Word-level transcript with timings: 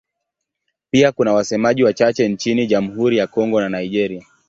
Pia 0.91 1.11
kuna 1.11 1.33
wasemaji 1.33 1.83
wachache 1.83 2.29
nchini 2.29 2.67
Jamhuri 2.67 3.17
ya 3.17 3.27
Kongo 3.27 3.61
na 3.61 3.69
Nigeria. 3.69 4.25